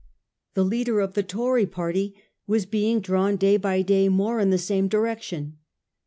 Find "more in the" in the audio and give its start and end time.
4.09-4.57